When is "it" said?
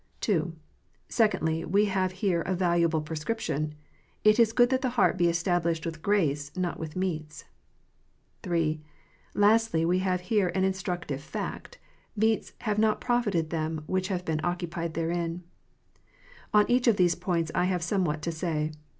4.23-4.39